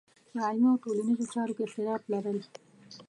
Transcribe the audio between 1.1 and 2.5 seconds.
چارو کې اختلاف لرل.